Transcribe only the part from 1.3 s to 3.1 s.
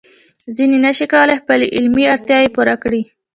خپل علمي اړتیاوې پوره کړي.